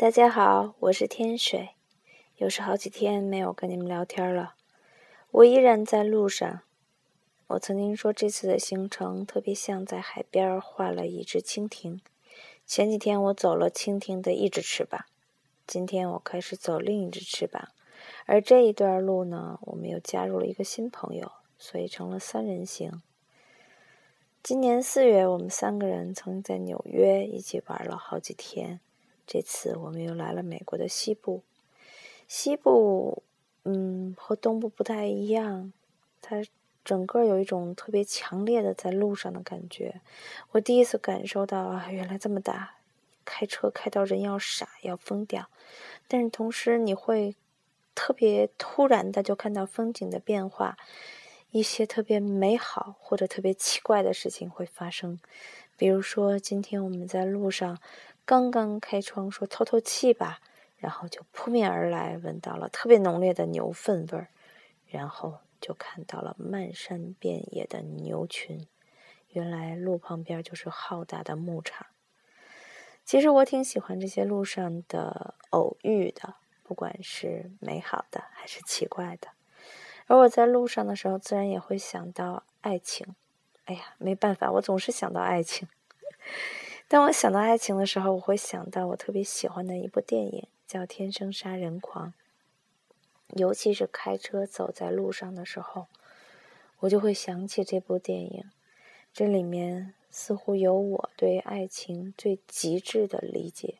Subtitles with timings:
[0.00, 1.70] 大家好，我是天水，
[2.36, 4.54] 又是好几天没有跟你们聊天了。
[5.32, 6.60] 我依然在路上。
[7.48, 12.00] 我曾经说这次的行程特别像在海边画了一只蜻蜓。
[12.64, 15.04] 前几天我走了蜻蜓的一只翅膀，
[15.66, 17.70] 今天我开始走另一只翅膀。
[18.26, 23.02] 而这一段路呢，我们又加入了一个新朋友，所以成了三人行。
[24.44, 28.78] 今年四月，我们三个人曾经在纽约一起玩了好几天。
[29.30, 31.42] 这次我们又来了美国的西部，
[32.26, 33.22] 西部，
[33.64, 35.70] 嗯，和东部不太一样，
[36.22, 36.42] 它
[36.82, 40.00] 整个有一种特别强烈的在路上的感觉。
[40.52, 42.76] 我第一次感受到啊，原来这么大，
[43.26, 45.50] 开车开到人要傻要疯掉，
[46.08, 47.36] 但是同时你会
[47.94, 50.78] 特别突然的就看到风景的变化，
[51.50, 55.20] 一些特别美好或者特别奇怪的事情会发生，
[55.76, 57.78] 比如说今天我们在路上。
[58.28, 60.40] 刚刚开窗说透透气吧，
[60.76, 64.28] 然后就扑面而来，闻到了特别浓烈的牛粪味儿，
[64.86, 68.68] 然后就看到了漫山遍野的牛群。
[69.30, 71.86] 原来路旁边就是浩大的牧场。
[73.02, 79.28] 其实我挺喜欢这些路上的偶遇的，不管是美好的还是奇怪的。
[80.06, 83.16] 而我在路上的时候，自然也会想到爱情。
[83.64, 85.66] 哎呀，没办法，我总是想到爱情。
[86.88, 92.14] 当我想到爱情的时候，我会想到我特别喜欢的一部电影，叫《天生杀人狂》。
[93.38, 95.88] 尤其是开车走在路上的时候，
[96.78, 98.50] 我就会想起这部电影。
[99.12, 103.74] 这里面似乎有我对爱情最极致的理解。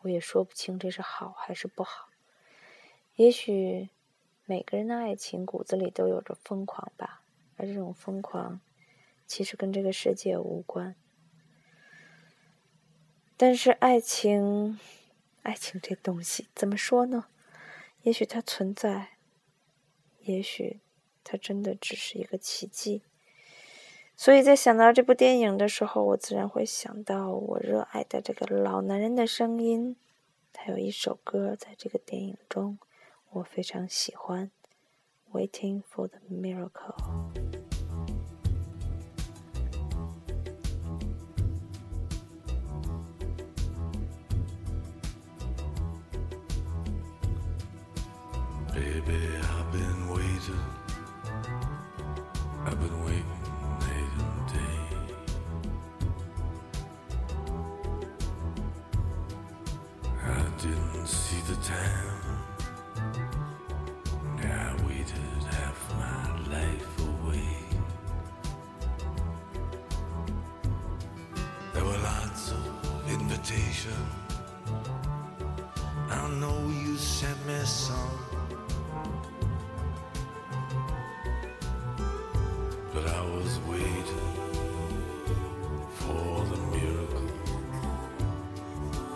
[0.00, 2.08] 我也说不清这是好还是不好。
[3.14, 3.88] 也许
[4.46, 7.22] 每个人的爱情骨子里都有着疯狂吧，
[7.56, 8.60] 而这种疯狂
[9.28, 10.96] 其实跟这个世界无关。
[13.40, 14.80] 但是爱情，
[15.44, 17.26] 爱情这东西怎么说呢？
[18.02, 19.10] 也许它存在，
[20.22, 20.80] 也许
[21.22, 23.02] 它真的只是一个奇迹。
[24.16, 29.94] 所以在想到这部电影的时候，我自然会想到我热爱的这个老男人的声音。
[30.52, 32.80] 他有一首歌在这个电影中，
[33.30, 34.50] 我非常喜欢，
[35.38, 36.96] 《Waiting for the Miracle》。
[48.78, 50.64] Baby, I've been waiting.
[52.64, 53.42] I've been waiting
[53.80, 54.78] night and day.
[60.22, 62.38] I didn't see the time.
[64.38, 66.22] I waited half my
[66.54, 67.56] life away.
[71.74, 74.27] There were lots of invitations.
[83.48, 84.28] was waiting
[85.90, 87.28] for the miracle,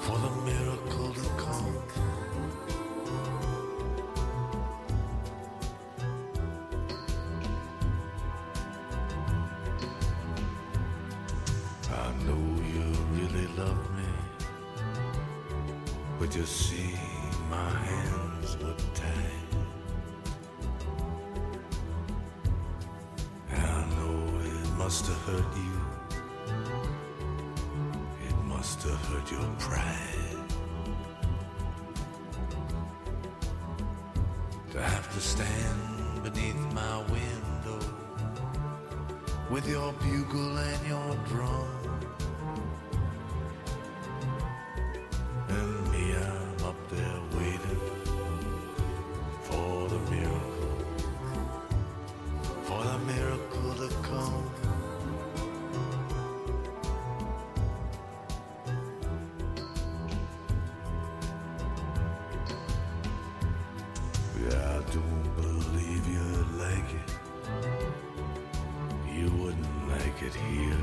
[0.00, 1.76] for the miracle to come.
[11.90, 12.42] I know
[12.74, 12.86] you
[13.18, 14.10] really love me,
[16.18, 16.94] but you see
[17.50, 19.41] my hands were tied.
[24.92, 25.76] Must have hurt you.
[28.28, 30.50] It must have hurt your pride.
[34.72, 37.80] To have to stand beneath my window
[39.50, 42.01] with your bugle and your drum.
[64.94, 65.00] It
[69.14, 70.76] You wouldn't like it here.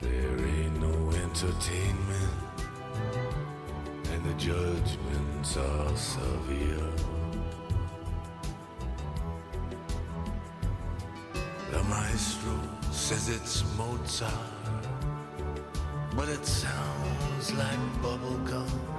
[0.00, 2.34] There ain't no entertainment,
[4.10, 6.92] and the judgments are severe.
[11.70, 12.58] The maestro
[12.90, 14.61] says it's Mozart,
[16.14, 18.91] but it sounds like bubblegum.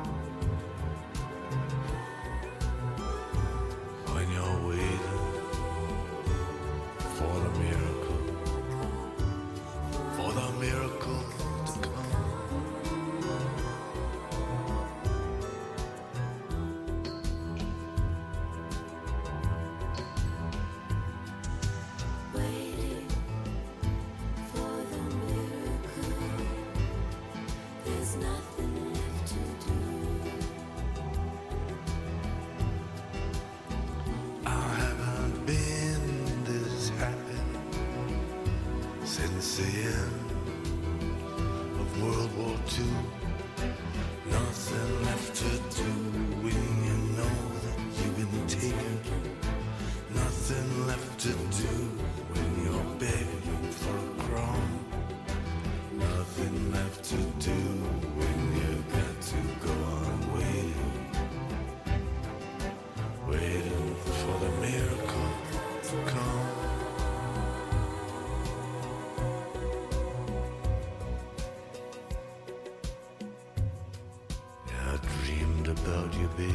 [75.86, 76.54] About you, baby.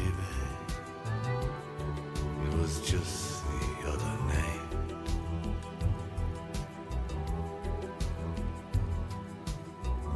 [2.45, 4.61] It was just the other night.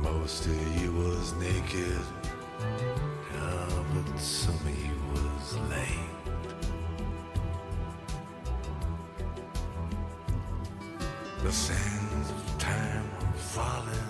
[0.01, 2.01] Most of you was naked,
[3.33, 6.09] yeah, but some of you was lame.
[11.43, 14.09] The sands of time falling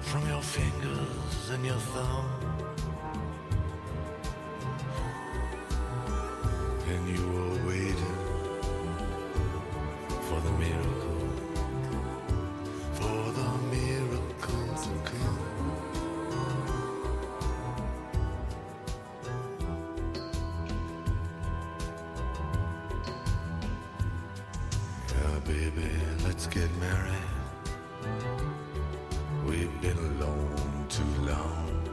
[0.00, 2.37] from your fingers and your thumb.
[29.68, 31.88] We've been alone too long.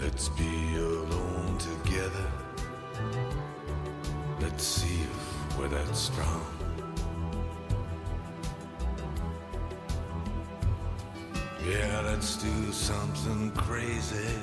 [0.00, 2.32] Let's be alone together.
[4.40, 6.44] Let's see if we're that strong.
[11.66, 14.38] Yeah, let's do something crazy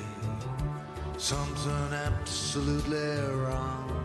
[1.18, 4.04] something absolutely wrong.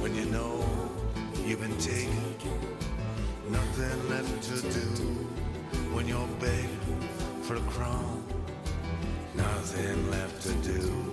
[0.00, 0.64] When you know
[1.44, 2.34] you've been taken.
[3.50, 5.04] Nothing left to do
[5.92, 7.08] when you're begging
[7.42, 8.24] for a crumb.
[9.34, 11.09] Nothing left to do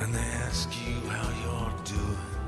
[0.00, 2.38] And they ask you how you're doing.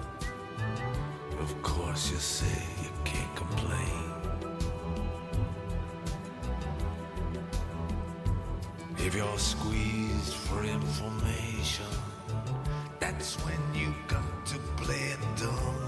[1.40, 4.10] Of course, you say you can't complain.
[8.98, 11.86] If you're squeezed for information,
[13.00, 15.80] that's when you got to play it dumb.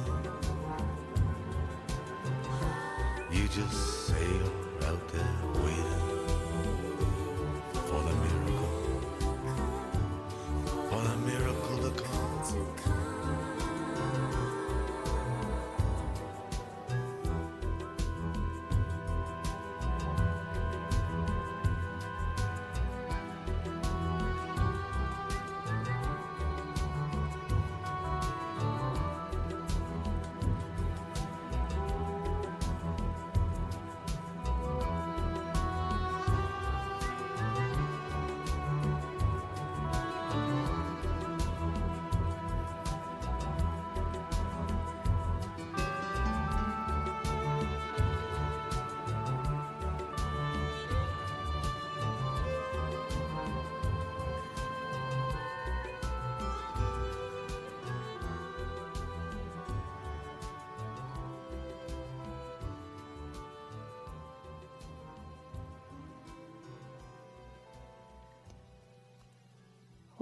[3.31, 4.53] You just sail
[4.87, 5.52] out there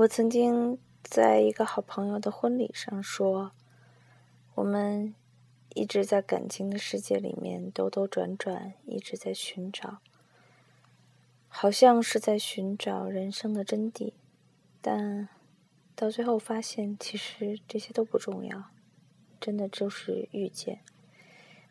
[0.00, 3.52] 我曾经在一个好朋友的婚礼上说，
[4.54, 5.14] 我们
[5.75, 9.99] 一直在感情的世界里面兜兜转转，一直在寻找，
[11.49, 14.14] 好像是在寻找人生的真谛，
[14.80, 15.28] 但
[15.95, 18.71] 到最后发现，其实这些都不重要，
[19.38, 20.80] 真的就是遇见。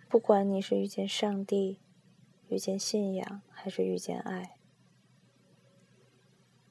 [0.08, 1.80] 不管你是遇见上帝，
[2.48, 4.59] 遇见信仰，还是遇见爱。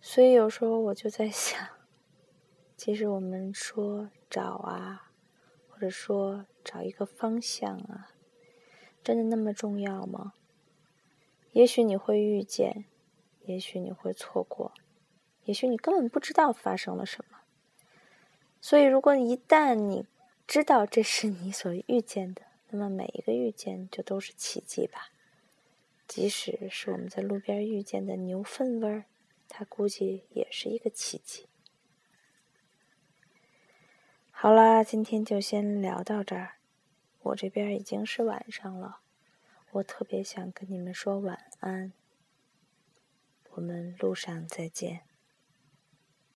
[0.00, 1.68] 所以有时候我就在想，
[2.76, 5.10] 其实我们说找啊，
[5.68, 8.12] 或者说找一个方向啊，
[9.02, 10.34] 真的那么重要吗？
[11.52, 12.84] 也许你会遇见，
[13.44, 14.72] 也许你会错过，
[15.44, 17.38] 也许你根本不知道发生了什么。
[18.60, 20.06] 所以，如果一旦你
[20.46, 25.10] 知道这是你所遇见的，那么每一个遇见就都是奇迹吧。
[26.06, 29.04] 即使是我们在路边遇见的牛粪味儿。
[29.58, 31.48] 他估计也是一个奇迹。
[34.30, 36.58] 好啦，今天就先聊到这儿。
[37.22, 39.00] 我这边已经是晚上了，
[39.72, 41.92] 我特别想跟你们说晚安。
[43.54, 45.07] 我们路上再见。